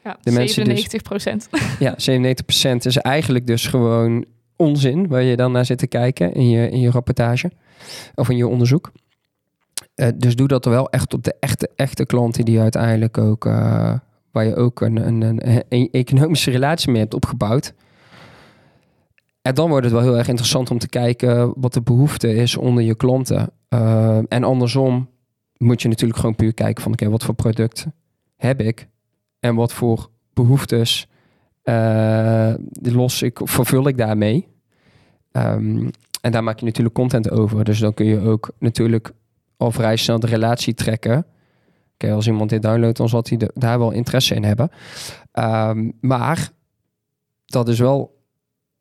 Ja, 0.04 0.18
De 0.22 0.32
mensen 0.32 0.66
dus- 0.66 0.82
97 0.90 1.02
procent. 1.02 1.50
Ja, 1.80 1.96
97% 1.98 2.86
is 2.86 2.98
eigenlijk 2.98 3.48
dus 3.48 3.68
gewoon 3.68 4.26
onzin 4.56 5.08
waar 5.08 5.22
je 5.24 5.36
dan 5.36 5.52
naar 5.52 5.66
zit 5.66 5.78
te 5.78 5.88
kijken 5.88 6.34
in 6.34 6.50
je, 6.50 6.70
in 6.70 6.80
je 6.80 6.92
rapportage 6.92 7.52
of 8.16 8.30
in 8.30 8.38
je 8.38 8.48
onderzoek. 8.48 8.92
Eh, 9.96 10.08
dus 10.16 10.36
doe 10.36 10.48
dat 10.48 10.66
wel 10.66 10.90
echt 10.90 11.14
op 11.14 11.24
de 11.24 11.36
echte, 11.40 11.70
echte 11.76 12.06
klanten 12.06 12.46
die 12.46 12.60
uiteindelijk 12.60 13.18
ook, 13.18 13.46
eh, 13.46 13.94
waar 14.32 14.46
je 14.46 14.56
ook 14.56 14.82
een, 14.82 15.08
een, 15.08 15.22
een, 15.22 15.64
een 15.70 15.90
economische 15.92 16.52
relatie 16.52 16.92
mee 16.92 17.02
hebt 17.02 17.14
opgebouwd. 17.14 17.74
En 19.44 19.54
dan 19.54 19.70
wordt 19.70 19.86
het 19.86 19.94
wel 19.94 20.04
heel 20.04 20.18
erg 20.18 20.28
interessant 20.28 20.72
om 20.72 20.78
te 20.78 20.90
kijken 20.90 21.54
wat 21.56 21.74
de 21.74 21.82
behoefte 21.82 22.36
is 22.36 22.58
onder 22.58 22.84
je 22.84 22.96
klanten. 22.96 23.50
Eh, 23.70 24.18
en 24.28 24.44
andersom 24.44 25.10
moet 25.58 25.82
je 25.82 25.88
natuurlijk 25.88 26.20
gewoon 26.20 26.36
puur 26.36 26.54
kijken 26.54 26.84
van 26.84 26.92
oké, 26.92 27.10
wat 27.10 27.24
voor 27.24 27.34
product 27.34 27.88
heb 28.36 28.62
ik 28.62 28.88
en 29.40 29.56
wat 29.56 29.74
voor 29.74 30.10
behoeftes 30.34 31.08
eh, 31.62 32.54
los 32.82 33.22
ik, 33.22 33.40
vervul 33.44 33.88
ik 33.88 33.98
daarmee. 33.98 34.48
Ehm, 35.32 35.90
en 36.22 36.32
daar 36.32 36.44
maak 36.44 36.60
je 36.60 36.66
natuurlijk 36.66 36.96
content 36.96 37.32
over. 37.32 37.64
Dus 37.64 37.80
dan 37.80 37.94
kun 37.94 38.06
je 38.06 38.20
ook 38.20 38.52
natuurlijk 38.60 39.12
al 39.58 39.72
vrij 39.72 39.96
snel 39.96 40.20
de 40.20 40.28
relatie 40.28 40.74
trekken. 40.74 41.26
Oké, 41.94 42.12
als 42.14 42.28
iemand 42.28 42.50
dit 42.50 42.62
downloadt, 42.62 42.98
dan 42.98 43.10
zal 43.10 43.24
hij 43.28 43.38
de- 43.38 43.52
daar 43.54 43.80
wel 43.80 43.92
interesse 43.92 44.36
in 44.36 44.44
hebben. 44.44 44.70
Ehm, 45.32 45.90
maar 46.02 46.50
dat 47.46 47.68
is 47.68 47.80
wel 47.80 48.22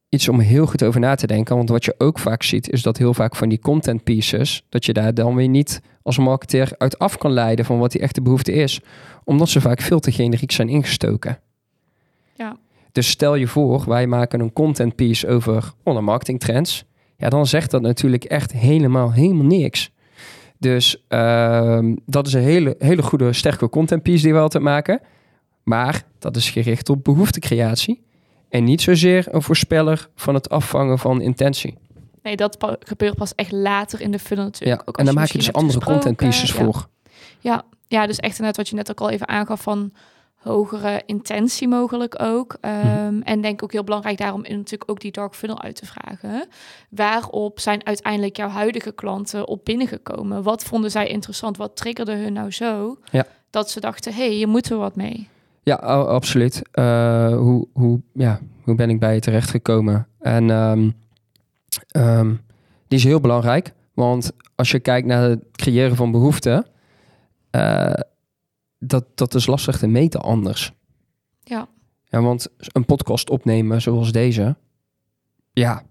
iets 0.08 0.28
om 0.28 0.40
heel 0.40 0.66
goed 0.66 0.84
over 0.84 1.00
na 1.00 1.14
te 1.14 1.26
denken. 1.26 1.56
Want 1.56 1.68
wat 1.68 1.84
je 1.84 1.94
ook 1.98 2.18
vaak 2.18 2.42
ziet, 2.42 2.70
is 2.70 2.82
dat 2.82 2.96
heel 2.98 3.14
vaak 3.14 3.36
van 3.36 3.48
die 3.48 3.58
content 3.58 4.04
pieces, 4.04 4.66
dat 4.68 4.84
je 4.84 4.92
daar 4.92 5.14
dan 5.14 5.34
weer 5.34 5.48
niet 5.48 5.80
als 6.02 6.18
marketeer 6.18 6.72
uit 6.78 6.98
af 6.98 7.18
kan 7.18 7.30
leiden 7.32 7.64
van 7.64 7.78
wat 7.78 7.92
die 7.92 8.00
echte 8.00 8.22
behoefte 8.22 8.52
is. 8.52 8.80
Omdat 9.24 9.48
ze 9.48 9.60
vaak 9.60 9.80
veel 9.80 10.00
te 10.00 10.12
generiek 10.12 10.50
zijn 10.52 10.68
ingestoken. 10.68 11.38
Ja. 12.34 12.56
Dus 12.92 13.08
stel 13.08 13.34
je 13.34 13.46
voor, 13.46 13.84
wij 13.88 14.06
maken 14.06 14.40
een 14.40 14.52
content 14.52 14.94
piece 14.94 15.28
over 15.28 15.72
online 15.82 16.04
marketing 16.06 16.40
trends. 16.40 16.84
Ja, 17.16 17.28
dan 17.28 17.46
zegt 17.46 17.70
dat 17.70 17.82
natuurlijk 17.82 18.24
echt 18.24 18.52
helemaal, 18.52 19.12
helemaal 19.12 19.46
niks. 19.46 19.90
Dus 20.62 21.04
ehm, 21.08 21.94
dat 22.06 22.26
is 22.26 22.32
een 22.32 22.42
hele, 22.42 22.74
hele 22.78 23.02
goede, 23.02 23.32
sterke 23.32 23.68
content 23.68 24.02
piece 24.02 24.24
die 24.24 24.32
we 24.32 24.38
altijd 24.40 24.62
maken. 24.62 25.00
Maar 25.62 26.02
dat 26.18 26.36
is 26.36 26.50
gericht 26.50 26.88
op 26.88 27.04
behoeftecreatie. 27.04 28.02
En 28.48 28.64
niet 28.64 28.80
zozeer 28.82 29.26
een 29.30 29.42
voorspeller 29.42 30.08
van 30.14 30.34
het 30.34 30.48
afvangen 30.48 30.98
van 30.98 31.20
intentie. 31.20 31.78
Nee, 32.22 32.36
dat 32.36 32.58
pa- 32.58 32.76
gebeurt 32.80 33.14
pas 33.14 33.34
echt 33.34 33.52
later 33.52 34.00
in 34.00 34.10
de 34.10 34.18
funnel 34.18 34.44
Ja, 34.44 34.50
natuurlijk. 34.50 34.88
Ook 34.88 34.98
en 34.98 35.04
daar 35.04 35.14
maak 35.14 35.28
je 35.28 35.38
dus 35.38 35.52
andere 35.52 35.80
content 35.80 36.16
pieces 36.16 36.52
Ja. 36.52 36.64
voor. 36.64 36.86
Ja, 37.40 37.62
ja, 37.88 38.06
dus 38.06 38.16
echt 38.18 38.38
net 38.40 38.56
wat 38.56 38.68
je 38.68 38.74
net 38.74 38.90
ook 38.90 39.00
al 39.00 39.10
even 39.10 39.28
aangaf 39.28 39.62
van 39.62 39.92
hogere 40.42 41.02
intentie 41.06 41.68
mogelijk 41.68 42.22
ook. 42.22 42.56
Ehm, 42.60 43.20
En 43.22 43.40
denk 43.40 43.62
ook 43.62 43.72
heel 43.72 43.84
belangrijk 43.84 44.18
daarom 44.18 44.44
in 44.44 44.56
natuurlijk 44.56 44.90
ook 44.90 45.00
die 45.00 45.12
dark 45.12 45.34
funnel 45.34 45.62
uit 45.62 45.76
te 45.76 45.86
vragen. 45.86 46.46
Waarop 46.88 47.60
zijn 47.60 47.86
uiteindelijk 47.86 48.36
jouw 48.36 48.48
huidige 48.48 48.92
klanten 48.92 49.48
op 49.48 49.64
binnengekomen? 49.64 50.42
Wat 50.42 50.64
vonden 50.64 50.90
zij 50.90 51.06
interessant? 51.08 51.56
Wat 51.56 51.76
triggerde 51.76 52.14
hun 52.14 52.32
nou 52.32 52.50
zo? 52.50 52.96
Ja. 53.10 53.26
Dat 53.50 53.70
ze 53.70 53.80
dachten, 53.80 54.14
hé, 54.14 54.26
hey, 54.26 54.34
hier 54.34 54.48
moeten 54.48 54.72
we 54.72 54.78
wat 54.78 54.96
mee. 54.96 55.28
Ja, 55.62 55.74
absoluut. 55.74 56.62
Eh, 56.70 57.36
hoe, 57.36 57.66
hoe, 57.72 58.00
ja, 58.12 58.40
hoe 58.62 58.74
ben 58.74 58.90
ik 58.90 59.00
bij 59.00 59.14
je 59.14 59.20
terechtgekomen? 59.20 60.06
En 60.20 60.50
ehm, 60.50 60.90
ehm, 61.90 62.34
die 62.88 62.98
is 62.98 63.04
heel 63.04 63.20
belangrijk. 63.20 63.72
Want 63.94 64.32
als 64.54 64.70
je 64.70 64.80
kijkt 64.80 65.06
naar 65.06 65.22
het 65.22 65.40
creëren 65.52 65.96
van 65.96 66.10
behoeften, 66.10 66.66
eh, 67.50 67.92
dat, 68.84 69.04
dat 69.14 69.34
is 69.34 69.46
lastig 69.46 69.78
te 69.78 69.86
meten 69.86 70.20
anders. 70.20 70.72
Ja. 71.42 71.68
ja. 72.04 72.22
Want 72.22 72.48
een 72.58 72.84
podcast 72.84 73.30
opnemen 73.30 73.80
zoals 73.80 74.12
deze, 74.12 74.56
ja, 75.52 75.82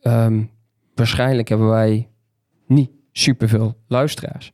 ehm, 0.00 0.44
waarschijnlijk 0.94 1.48
hebben 1.48 1.68
wij 1.68 2.08
niet 2.66 2.90
superveel 3.12 3.76
luisteraars. 3.86 4.52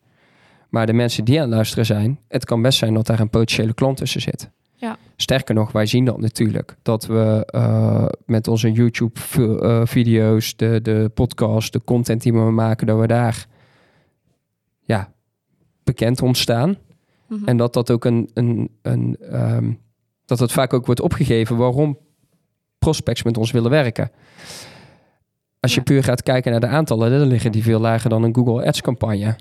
Maar 0.69 0.87
de 0.87 0.93
mensen 0.93 1.25
die 1.25 1.37
aan 1.37 1.47
het 1.47 1.55
luisteren 1.55 1.87
zijn, 1.87 2.21
het 2.29 2.45
kan 2.45 2.63
best 2.63 2.79
zijn 2.79 2.95
dat 2.95 3.07
daar 3.07 3.21
een 3.21 3.31
potentiële 3.31 3.75
klant 3.75 3.97
tussen 3.97 4.21
zit. 4.21 4.51
Ja. 4.75 4.97
Sterker 5.17 5.55
nog, 5.55 5.73
wij 5.73 5.87
zien 5.87 6.05
dat 6.05 6.21
natuurlijk. 6.21 6.77
Dat 6.83 7.07
we 7.07 7.49
uh, 7.55 8.07
met 8.27 8.49
onze 8.49 8.73
YouTube-video's, 8.73 10.57
de, 10.57 10.81
de 10.83 11.11
podcast, 11.15 11.73
de 11.73 11.85
content 11.85 12.23
die 12.23 12.33
we 12.33 12.51
maken, 12.51 12.87
dat 12.87 12.99
we 12.99 13.07
daar 13.07 13.47
ja, 14.85 15.13
bekend 15.89 16.23
ontstaan. 16.23 16.69
Mm 16.69 16.77
-hmm. 17.27 17.49
En 17.49 17.57
dat 17.57 17.73
dat 17.73 17.91
ook 17.91 18.05
een, 18.05 18.31
een, 18.35 18.71
een 18.83 19.17
um, 19.33 19.81
dat 20.25 20.39
het 20.39 20.53
vaak 20.53 20.73
ook 20.73 20.87
wordt 20.87 21.01
opgegeven 21.01 21.57
waarom 21.57 21.99
prospects 22.79 23.23
met 23.23 23.37
ons 23.37 23.51
willen 23.51 23.71
werken. 23.71 24.11
Als 25.61 25.75
je 25.75 25.81
puur 25.81 26.05
gaat 26.05 26.23
kijken 26.23 26.51
naar 26.51 26.61
de 26.61 26.67
aantallen, 26.67 27.19
dan 27.19 27.29
liggen 27.29 27.53
die 27.53 27.63
veel 27.63 27.81
lager 27.81 28.11
dan 28.11 28.23
een 28.23 28.35
Google 28.35 28.67
Ads 28.67 28.81
campagne. 28.81 29.37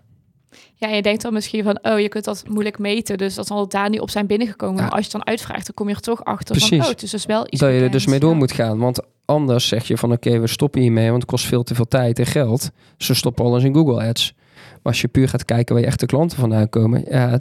Ja, 0.74 0.88
je 0.88 1.02
denkt 1.02 1.22
dan 1.22 1.34
misschien 1.34 1.64
van, 1.64 1.80
oh, 1.82 2.00
je 2.00 2.10
kunt 2.10 2.24
dat 2.24 2.44
moeilijk 2.48 2.80
meten, 2.80 3.18
dus 3.18 3.36
dat 3.36 3.48
zal 3.48 3.68
daar 3.68 3.90
niet 3.90 4.00
op 4.00 4.10
zijn 4.10 4.28
binnengekomen. 4.28 4.76
Ja. 4.76 4.82
Maar 4.82 4.92
als 4.92 5.06
je 5.06 5.12
dan 5.12 5.26
uitvraagt, 5.26 5.66
dan 5.66 5.76
kom 5.76 5.90
je 5.90 5.96
er 5.96 6.02
toch 6.02 6.24
achter 6.24 6.56
Precies. 6.56 6.78
van, 6.78 6.86
oh, 6.86 6.92
het 6.92 7.04
is 7.04 7.10
dus 7.10 7.26
wel 7.26 7.46
iets 7.50 7.62
Dat 7.62 7.74
je 7.74 7.80
er 7.80 7.92
dus 7.92 8.06
mee 8.06 8.20
door 8.20 8.32
Ja. 8.32 8.38
moet 8.38 8.52
gaan. 8.52 8.78
Want 8.78 9.02
anders 9.26 9.68
zeg 9.68 9.88
je 9.88 9.98
van, 9.98 10.12
oké, 10.12 10.40
we 10.40 10.48
stoppen 10.48 10.82
hiermee, 10.82 11.10
want 11.10 11.22
het 11.22 11.32
kost 11.32 11.46
veel 11.46 11.64
te 11.64 11.76
veel 11.76 11.88
tijd 11.88 12.20
en 12.20 12.26
geld. 12.26 12.72
Ze 12.98 13.14
stoppen 13.14 13.46
alles 13.46 13.64
in 13.64 13.74
Google 13.74 14.08
Ads. 14.08 14.34
Maar 14.72 14.80
als 14.94 15.02
je 15.02 15.08
puur 15.08 15.30
gaat 15.30 15.46
kijken 15.46 15.74
waar 15.74 15.84
je 15.84 15.90
echte 15.90 16.06
klanten 16.06 16.38
vandaan 16.38 16.70
komen, 16.70 17.04
ja, 17.10 17.40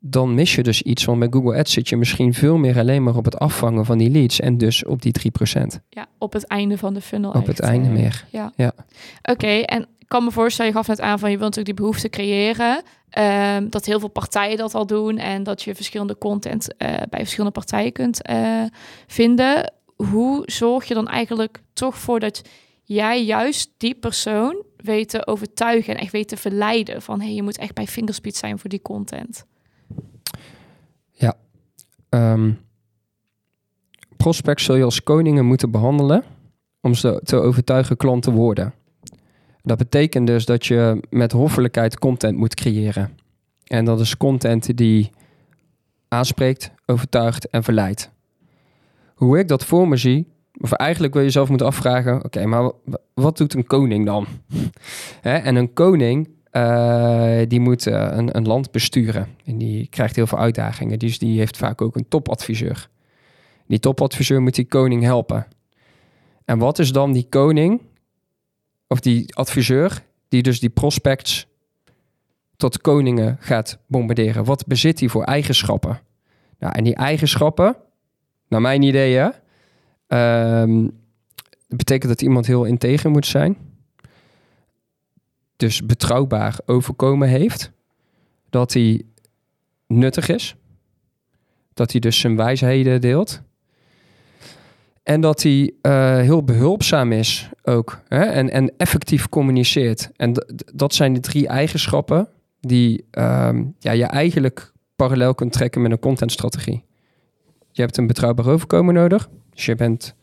dan 0.00 0.34
mis 0.34 0.54
je 0.54 0.62
dus 0.62 0.82
iets. 0.82 1.04
Want 1.04 1.18
bij 1.18 1.28
Google 1.30 1.58
Ads 1.58 1.72
zit 1.72 1.88
je 1.88 1.96
misschien 1.96 2.34
veel 2.34 2.56
meer 2.56 2.78
alleen 2.78 3.02
maar 3.02 3.16
op 3.16 3.24
het 3.24 3.38
afvangen 3.38 3.84
van 3.84 3.98
die 3.98 4.10
leads 4.10 4.40
en 4.40 4.58
dus 4.58 4.84
op 4.84 5.02
die 5.02 5.12
3%. 5.58 5.62
Ja, 5.88 6.06
op 6.18 6.32
het 6.32 6.46
einde 6.46 6.78
van 6.78 6.94
de 6.94 7.00
funnel. 7.00 7.30
Op 7.30 7.46
het 7.46 7.60
einde 7.60 7.88
meer. 7.88 8.24
Ja. 8.30 8.52
Ja. 8.56 8.72
Oké, 9.22 9.46
en 9.60 9.82
ik 9.98 10.08
kan 10.08 10.24
me 10.24 10.30
voorstellen, 10.30 10.70
je 10.70 10.76
gaf 10.76 10.88
net 10.88 11.00
aan 11.00 11.18
van 11.18 11.30
je 11.30 11.38
wilt 11.38 11.48
natuurlijk 11.56 11.76
die 11.76 11.86
behoefte 11.86 12.08
creëren. 12.08 12.82
ehm, 13.08 13.68
dat 13.68 13.84
heel 13.84 13.98
veel 14.00 14.08
partijen 14.08 14.56
dat 14.56 14.74
al 14.74 14.86
doen 14.86 15.18
en 15.18 15.42
dat 15.42 15.62
je 15.62 15.74
verschillende 15.74 16.18
content 16.18 16.76
eh, 16.76 16.88
bij 16.88 17.18
verschillende 17.20 17.52
partijen 17.52 17.92
kunt 17.92 18.22
eh, 18.22 18.62
vinden. 19.06 19.72
Hoe 19.96 20.42
zorg 20.46 20.84
je 20.84 20.94
dan 20.94 21.08
eigenlijk 21.08 21.62
toch 21.72 21.98
voor 21.98 22.20
dat 22.20 22.42
jij 22.88 23.24
juist 23.24 23.70
die 23.76 23.94
persoon 23.94 24.62
weet 24.76 25.08
te 25.08 25.26
overtuigen 25.26 25.94
en 25.94 26.00
echt 26.00 26.12
weet 26.12 26.28
te 26.28 26.36
verleiden 26.36 27.02
van 27.02 27.20
hey, 27.20 27.34
je 27.34 27.42
moet 27.42 27.58
echt 27.58 27.74
bij 27.74 27.86
Fingerspeed 27.86 28.36
zijn 28.36 28.58
voor 28.58 28.70
die 28.70 28.82
content? 28.82 29.46
Ehm, 32.08 32.52
prospects 34.16 34.64
zul 34.64 34.76
je 34.76 34.84
als 34.84 35.02
koningen 35.02 35.44
moeten 35.44 35.70
behandelen 35.70 36.24
om 36.80 36.94
ze 36.94 37.20
te 37.24 37.36
overtuigen 37.36 37.96
klant 37.96 38.22
te 38.22 38.30
worden. 38.30 38.74
Dat 39.62 39.78
betekent 39.78 40.26
dus 40.26 40.44
dat 40.44 40.66
je 40.66 41.02
met 41.10 41.32
hoffelijkheid 41.32 41.98
content 41.98 42.36
moet 42.36 42.54
creëren. 42.54 43.18
En 43.64 43.84
dat 43.84 44.00
is 44.00 44.16
content 44.16 44.76
die 44.76 45.10
aanspreekt, 46.08 46.70
overtuigt 46.86 47.48
en 47.48 47.62
verleidt. 47.62 48.10
Hoe 49.14 49.38
ik 49.38 49.48
dat 49.48 49.64
voor 49.64 49.88
me 49.88 49.96
zie, 49.96 50.26
of 50.60 50.72
eigenlijk 50.72 51.14
wil 51.14 51.22
je 51.22 51.30
zelf 51.30 51.48
moeten 51.48 51.66
afvragen: 51.66 52.24
oké, 52.24 52.46
maar 52.46 52.62
wa- 52.62 52.98
wat 53.14 53.36
doet 53.36 53.54
een 53.54 53.66
koning 53.66 54.06
dan? 54.06 54.26
Hè, 55.20 55.36
en 55.36 55.56
een 55.56 55.72
koning 55.72 56.28
eh, 56.50 57.38
die 57.48 57.60
moet 57.60 57.86
eh, 57.86 58.08
een, 58.10 58.36
een 58.36 58.46
land 58.46 58.70
besturen. 58.70 59.28
En 59.44 59.58
die 59.58 59.86
krijgt 59.86 60.16
heel 60.16 60.26
veel 60.26 60.38
uitdagingen. 60.38 60.98
Dus 60.98 61.18
die 61.18 61.38
heeft 61.38 61.56
vaak 61.56 61.82
ook 61.82 61.96
een 61.96 62.08
topadviseur. 62.08 62.88
Die 63.66 63.78
topadviseur 63.78 64.42
moet 64.42 64.54
die 64.54 64.64
koning 64.64 65.02
helpen. 65.02 65.46
En 66.44 66.58
wat 66.58 66.78
is 66.78 66.92
dan 66.92 67.12
die 67.12 67.26
koning, 67.28 67.80
of 68.86 69.00
die 69.00 69.34
adviseur, 69.34 70.02
die 70.28 70.42
dus 70.42 70.60
die 70.60 70.70
prospects 70.70 71.46
tot 72.56 72.80
koningen 72.80 73.36
gaat 73.40 73.78
bombarderen? 73.86 74.44
Wat 74.44 74.66
bezit 74.66 75.00
hij 75.00 75.08
voor 75.08 75.24
eigenschappen? 75.24 76.00
Nou, 76.58 76.74
en 76.74 76.84
die 76.84 76.94
eigenschappen, 76.94 77.76
naar 78.48 78.60
mijn 78.60 78.82
ideeën, 78.82 79.32
ehm, 80.08 80.82
dat 81.68 81.78
betekent 81.78 82.10
dat 82.10 82.22
iemand 82.22 82.46
heel 82.46 82.64
integer 82.64 83.10
moet 83.10 83.26
zijn 83.26 83.56
dus 85.58 85.86
betrouwbaar 85.86 86.58
overkomen 86.66 87.28
heeft. 87.28 87.70
Dat 88.50 88.72
hij 88.72 89.02
nuttig 89.86 90.28
is. 90.28 90.56
Dat 91.74 91.90
hij 91.92 92.00
dus 92.00 92.20
zijn 92.20 92.36
wijsheden 92.36 93.00
deelt. 93.00 93.42
En 95.02 95.20
dat 95.20 95.42
hij 95.42 95.72
eh, 95.80 96.16
heel 96.16 96.44
behulpzaam 96.44 97.12
is 97.12 97.50
ook. 97.62 98.00
Hè? 98.08 98.22
En, 98.22 98.50
en 98.50 98.72
effectief 98.76 99.28
communiceert. 99.28 100.10
En 100.16 100.44
dat 100.74 100.94
zijn 100.94 101.12
de 101.12 101.20
drie 101.20 101.46
eigenschappen 101.48 102.28
die 102.60 103.04
ehm, 103.10 103.64
ja, 103.78 103.92
je 103.92 104.04
eigenlijk 104.04 104.72
parallel 104.96 105.34
kunt 105.34 105.52
trekken 105.52 105.82
met 105.82 105.90
een 105.90 105.98
contentstrategie. 105.98 106.84
Je 107.70 107.82
hebt 107.82 107.96
een 107.96 108.06
betrouwbaar 108.06 108.46
overkomen 108.46 108.94
nodig. 108.94 109.28
Dus 109.58 109.66
je 109.66 109.74
bent 109.74 110.14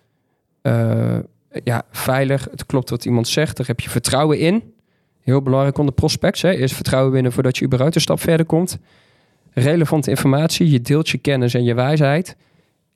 eh, 0.62 1.18
ja, 1.64 1.86
veilig. 1.92 2.48
Het 2.52 2.66
klopt 2.66 2.90
wat 2.90 3.06
iemand 3.06 3.28
zegt. 3.28 3.58
Daar 3.58 3.68
heb 3.68 3.80
je 3.80 3.90
vertrouwen 3.90 4.40
in. 4.40 4.74
Heel 5.20 5.42
belangrijk 5.42 5.78
onder 5.78 5.94
prospects. 5.94 6.42
Hè. 6.42 6.52
Eerst 6.52 6.76
vertrouwen 6.76 7.12
winnen 7.12 7.32
voordat 7.32 7.58
je 7.58 7.66
überhaupt 7.66 7.96
een 7.96 8.02
stap 8.02 8.20
verder 8.20 8.46
komt. 8.46 8.78
Relevante 9.54 10.10
informatie. 10.10 10.70
Je 10.70 10.82
deelt 10.82 11.10
je 11.10 11.18
kennis 11.18 11.54
en 11.54 11.64
je 11.64 11.74
wijsheid. 11.74 12.36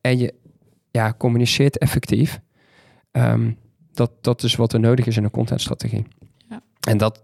En 0.02 0.18
je 0.18 0.34
ja, 0.92 1.14
communiceert 1.18 1.78
effectief. 1.78 2.40
Ehm, 3.12 3.52
dat, 3.94 4.12
dat 4.22 4.44
is 4.44 4.56
wat 4.56 4.74
er 4.74 4.80
nodig 4.80 5.06
is 5.06 5.18
in 5.18 5.24
een 5.24 5.32
contentstrategie. 5.32 6.06
Ja. 6.50 6.62
En 6.88 6.98
dat, 6.98 7.24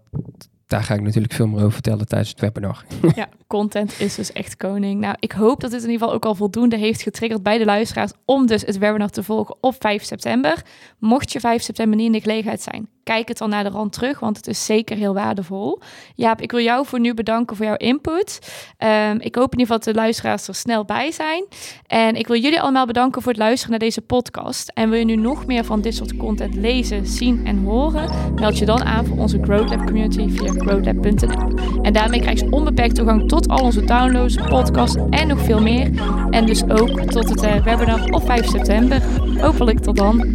daar 0.66 0.82
ga 0.82 0.94
ik 0.94 1.00
natuurlijk 1.00 1.32
veel 1.32 1.46
meer 1.46 1.58
over 1.58 1.72
vertellen 1.72 2.06
tijdens 2.06 2.30
het 2.30 2.40
webinar. 2.40 2.84
Ja, 3.14 3.28
content 3.46 4.00
is 4.00 4.14
dus 4.14 4.32
echt 4.32 4.56
koning. 4.56 5.00
Nou, 5.00 5.16
ik 5.18 5.32
hoop 5.32 5.60
dat 5.60 5.70
dit 5.70 5.82
in 5.82 5.90
ieder 5.90 6.00
geval 6.00 6.14
ook 6.14 6.24
al 6.24 6.34
voldoende 6.34 6.76
heeft 6.76 7.02
getriggerd 7.02 7.42
bij 7.42 7.58
de 7.58 7.64
luisteraars 7.64 8.12
om 8.24 8.46
dus 8.46 8.62
het 8.62 8.78
webinar 8.78 9.10
te 9.10 9.22
volgen 9.22 9.56
op 9.60 9.74
5 9.78 10.02
september. 10.02 10.62
Mocht 10.98 11.32
je 11.32 11.40
5 11.40 11.62
september 11.62 11.96
niet 11.96 12.06
in 12.06 12.12
de 12.12 12.20
gelegenheid 12.20 12.60
zijn, 12.60 12.88
kijk 13.06 13.28
het 13.28 13.38
dan 13.38 13.50
naar 13.50 13.64
de 13.64 13.70
rand 13.70 13.92
terug, 13.92 14.20
want 14.20 14.36
het 14.36 14.46
is 14.46 14.64
zeker 14.64 14.96
heel 14.96 15.14
waardevol. 15.14 15.80
Jaap, 16.14 16.40
ik 16.40 16.50
wil 16.50 16.60
jou 16.60 16.86
voor 16.86 17.00
nu 17.00 17.14
bedanken 17.14 17.56
voor 17.56 17.66
jouw 17.66 17.76
input. 17.76 18.38
Ehm, 18.78 19.16
ik 19.20 19.34
hoop 19.34 19.52
in 19.52 19.58
ieder 19.58 19.74
geval 19.74 19.76
dat 19.76 19.84
de 19.84 19.94
luisteraars 19.94 20.48
er 20.48 20.54
snel 20.54 20.84
bij 20.84 21.10
zijn. 21.10 21.44
En 21.86 22.14
ik 22.14 22.26
wil 22.26 22.40
jullie 22.40 22.60
allemaal 22.60 22.86
bedanken 22.86 23.22
voor 23.22 23.32
het 23.32 23.40
luisteren 23.40 23.70
naar 23.70 23.78
deze 23.78 24.00
podcast. 24.00 24.70
En 24.74 24.90
wil 24.90 24.98
je 24.98 25.04
nu 25.04 25.16
nog 25.16 25.46
meer 25.46 25.64
van 25.64 25.80
dit 25.80 25.94
soort 25.94 26.16
content 26.16 26.54
lezen, 26.54 27.06
zien 27.06 27.46
en 27.46 27.64
horen, 27.64 28.10
meld 28.34 28.58
je 28.58 28.64
dan 28.64 28.84
aan 28.84 29.06
voor 29.06 29.18
onze 29.18 29.38
Growth 29.42 29.70
Lab 29.70 29.86
community 29.86 30.28
via 30.28 30.52
growthlab.nl. 30.52 31.58
En 31.82 31.92
daarmee 31.92 32.20
krijg 32.20 32.40
je 32.40 32.50
onbeperkt 32.50 32.94
toegang 32.94 33.28
tot 33.28 33.48
al 33.48 33.64
onze 33.64 33.84
downloads, 33.84 34.36
podcasts 34.36 34.96
en 35.10 35.28
nog 35.28 35.40
veel 35.40 35.60
meer. 35.60 35.90
En 36.30 36.46
dus 36.46 36.62
ook 36.62 37.00
tot 37.00 37.28
het 37.28 37.42
eh, 37.42 37.64
webinar 37.64 38.10
op 38.10 38.24
5 38.24 38.46
september. 38.46 39.02
Hopelijk 39.40 39.78
tot 39.78 39.96
dan. 39.96 40.34